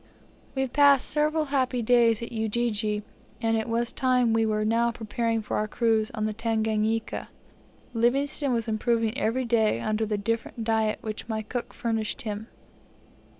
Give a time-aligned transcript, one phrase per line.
[0.55, 3.03] We passed several happy days at Ujiji,
[3.39, 7.29] and it was time we were now preparing for our cruise on the Tanganika.
[7.93, 12.47] Livingstone was improving every day under the different diet which my cook furnished him.